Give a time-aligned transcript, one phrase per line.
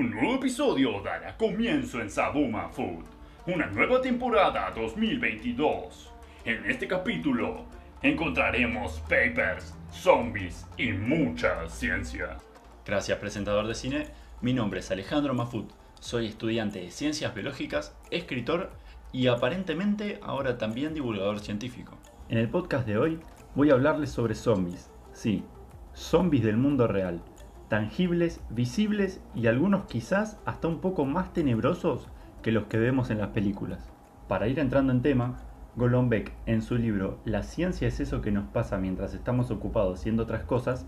[0.00, 3.04] Un nuevo episodio dará comienzo en Sabuma Food,
[3.46, 6.10] una nueva temporada 2022.
[6.46, 7.66] En este capítulo
[8.00, 12.38] encontraremos papers, zombies y mucha ciencia.
[12.86, 14.06] Gracias, presentador de cine.
[14.40, 15.70] Mi nombre es Alejandro Mafut.
[16.00, 18.70] Soy estudiante de ciencias biológicas, escritor
[19.12, 21.98] y aparentemente ahora también divulgador científico.
[22.30, 23.20] En el podcast de hoy
[23.54, 24.90] voy a hablarles sobre zombies.
[25.12, 25.44] Sí,
[25.92, 27.22] zombies del mundo real
[27.70, 32.08] tangibles, visibles y algunos quizás hasta un poco más tenebrosos
[32.42, 33.88] que los que vemos en las películas.
[34.26, 35.38] Para ir entrando en tema,
[35.76, 40.24] Golombek en su libro La ciencia es eso que nos pasa mientras estamos ocupados haciendo
[40.24, 40.84] otras cosas,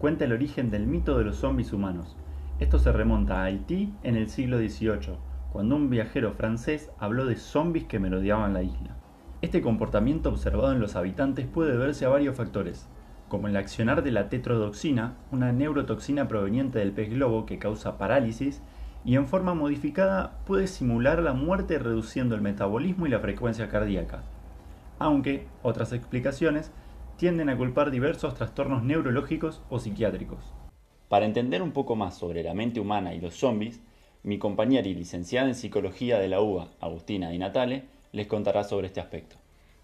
[0.00, 2.16] cuenta el origen del mito de los zombies humanos.
[2.58, 5.16] Esto se remonta a Haití en el siglo XVIII,
[5.52, 8.96] cuando un viajero francés habló de zombies que merodeaban la isla.
[9.40, 12.88] Este comportamiento observado en los habitantes puede verse a varios factores,
[13.28, 18.60] como el accionar de la tetrodoxina, una neurotoxina proveniente del pez globo que causa parálisis
[19.04, 24.22] y en forma modificada puede simular la muerte reduciendo el metabolismo y la frecuencia cardíaca.
[24.98, 26.70] Aunque otras explicaciones
[27.16, 30.52] tienden a culpar diversos trastornos neurológicos o psiquiátricos.
[31.08, 33.80] Para entender un poco más sobre la mente humana y los zombies,
[34.22, 38.86] mi compañera y licenciada en psicología de la UBA, Agustina Di Natale, les contará sobre
[38.86, 39.36] este aspecto.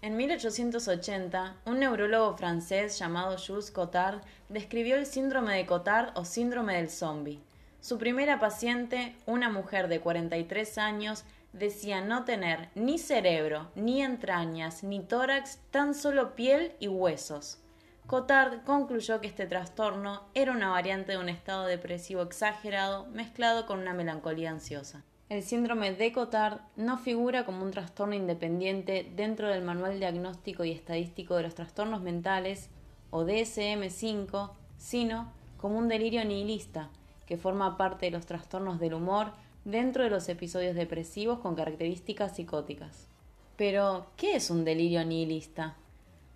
[0.03, 6.77] En 1880, un neurólogo francés llamado Jules Cotard describió el síndrome de Cotard o síndrome
[6.77, 7.39] del zombie.
[7.81, 14.83] Su primera paciente, una mujer de 43 años, decía no tener ni cerebro, ni entrañas,
[14.83, 17.59] ni tórax, tan solo piel y huesos.
[18.07, 23.77] Cotard concluyó que este trastorno era una variante de un estado depresivo exagerado mezclado con
[23.77, 25.03] una melancolía ansiosa.
[25.31, 30.71] El síndrome de Cotard no figura como un trastorno independiente dentro del Manual Diagnóstico y
[30.71, 32.67] Estadístico de los Trastornos Mentales,
[33.11, 36.89] o DSM-5, sino como un delirio nihilista,
[37.25, 39.31] que forma parte de los trastornos del humor
[39.63, 43.07] dentro de los episodios depresivos con características psicóticas.
[43.55, 45.77] Pero, ¿qué es un delirio nihilista?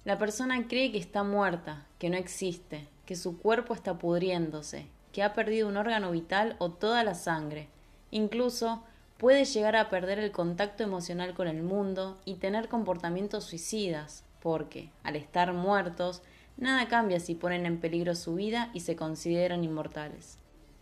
[0.06, 5.22] La persona cree que está muerta, que no existe, que su cuerpo está pudriéndose, que
[5.22, 7.68] ha perdido un órgano vital o toda la sangre,
[8.16, 8.82] Incluso
[9.18, 14.90] puede llegar a perder el contacto emocional con el mundo y tener comportamientos suicidas, porque,
[15.04, 16.22] al estar muertos,
[16.56, 20.38] nada cambia si ponen en peligro su vida y se consideran inmortales.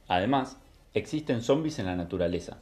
[0.07, 0.57] Además,
[0.94, 2.59] existen zombies en la naturaleza.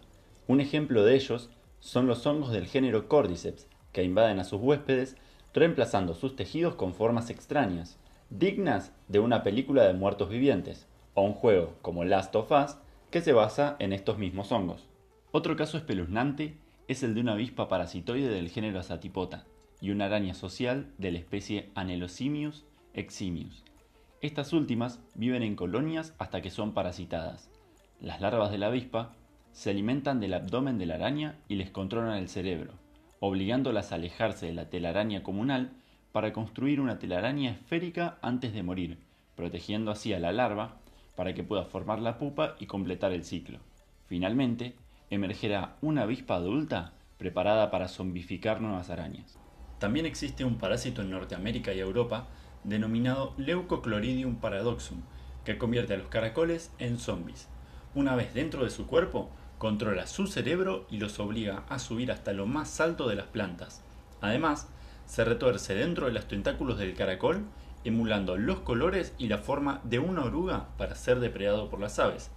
[0.48, 1.50] Un ejemplo de ellos
[1.82, 5.18] son los hongos del género Cordyceps, que invaden a sus huéspedes
[5.54, 7.98] reemplazando sus tejidos con formas extrañas,
[8.30, 12.78] dignas de una película de muertos vivientes, o un juego como Last of Us,
[13.12, 14.88] que se basa en estos mismos hongos.
[15.32, 16.58] Otro caso espeluznante
[16.88, 19.44] es el de una avispa parasitoide del género Asatipota
[19.82, 22.64] y una araña social de la especie Anelosimius
[22.94, 23.64] eximius.
[24.22, 27.50] Estas últimas viven en colonias hasta que son parasitadas.
[28.00, 29.14] Las larvas de la avispa
[29.52, 32.74] se alimentan del abdomen de la araña y les controlan el cerebro,
[33.20, 35.72] obligándolas a alejarse de la telaraña comunal
[36.14, 39.00] para construir una telaraña esférica antes de morir,
[39.36, 40.78] protegiendo así a la larva
[41.16, 43.60] para que pueda formar la pupa y completar el ciclo.
[44.08, 44.76] Finalmente,
[45.10, 49.38] emergerá una avispa adulta preparada para zombificar nuevas arañas.
[49.80, 52.28] También existe un parásito en Norteamérica y Europa
[52.64, 55.02] denominado Leucocloridium paradoxum,
[55.44, 57.48] que convierte a los caracoles en zombies.
[57.96, 62.34] Una vez dentro de su cuerpo, controla su cerebro y los obliga a subir hasta
[62.34, 63.84] lo más alto de las plantas.
[64.22, 64.70] Además,
[65.06, 67.46] se retuerce dentro de los tentáculos del caracol
[67.84, 72.32] emulando los colores y la forma de una oruga para ser depredado por las aves.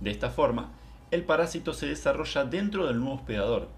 [0.00, 0.72] De esta forma,
[1.10, 3.68] el parásito se desarrolla dentro del nuevo hospedador,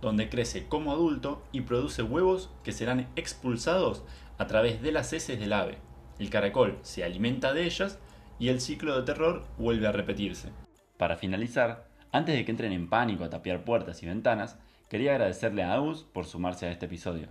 [0.00, 4.04] donde crece como adulto y produce huevos que serán expulsados
[4.38, 5.78] a través de las heces del ave.
[6.18, 7.98] El caracol se alimenta de ellas
[8.38, 10.50] y el ciclo de terror vuelve a repetirse.
[10.96, 14.58] Para finalizar, antes de que entren en pánico a tapiar puertas y ventanas,
[14.88, 17.28] quería agradecerle a Agus por sumarse a este episodio.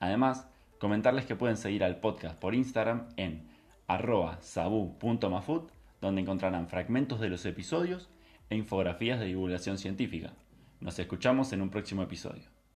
[0.00, 0.48] Además,
[0.78, 3.48] Comentarles que pueden seguir al podcast por Instagram en
[3.88, 8.08] arroba sabu.mafut, donde encontrarán fragmentos de los episodios
[8.50, 10.32] e infografías de divulgación científica.
[10.80, 12.57] Nos escuchamos en un próximo episodio.